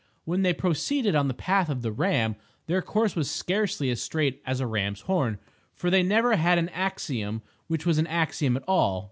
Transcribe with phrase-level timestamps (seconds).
[0.25, 4.41] When they proceeded on the path of the Ram, their course was scarcely as straight
[4.47, 5.37] as a ram's horn,
[5.75, 8.99] for they never had an axiom which was an axiom at all.